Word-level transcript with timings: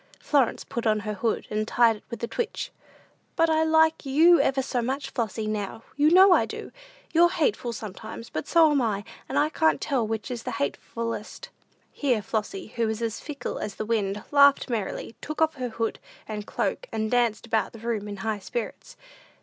Florence 0.19 0.63
put 0.63 0.87
on 0.87 1.01
her 1.01 1.13
hood, 1.13 1.45
and 1.51 1.67
tied 1.67 1.97
it 1.97 2.03
with 2.09 2.23
a 2.23 2.27
twitch. 2.27 2.71
"But 3.35 3.51
I 3.51 3.61
like 3.63 4.03
you 4.03 4.39
ever 4.41 4.63
so 4.63 4.81
much, 4.81 5.11
Flossy; 5.11 5.45
now, 5.45 5.83
you 5.95 6.09
know 6.09 6.31
I 6.33 6.47
do. 6.47 6.71
You're 7.13 7.29
hateful 7.29 7.71
sometimes; 7.71 8.31
but 8.31 8.47
so 8.47 8.71
am 8.71 8.81
I; 8.81 9.03
and 9.29 9.37
I 9.37 9.49
can't 9.49 9.79
tell 9.79 10.07
which 10.07 10.31
is 10.31 10.41
the 10.41 10.53
hatefulest." 10.53 11.49
Here 11.91 12.23
Flossy, 12.23 12.73
who 12.77 12.87
was 12.87 13.03
as 13.03 13.19
fickle 13.19 13.59
as 13.59 13.75
the 13.75 13.85
wind, 13.85 14.23
laughed 14.31 14.71
merrily, 14.71 15.13
took 15.21 15.39
off 15.39 15.53
her 15.57 15.69
hood 15.69 15.99
and 16.27 16.47
cloak, 16.47 16.87
and 16.91 17.11
danced 17.11 17.45
about 17.45 17.71
the 17.71 17.77
room 17.77 18.07
in 18.07 18.17
high 18.25 18.39
spirits. 18.39 18.97